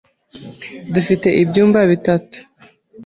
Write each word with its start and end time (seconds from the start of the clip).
Dufite 0.93 1.27
ibyumba 1.43 1.79
bitatu. 1.91 2.37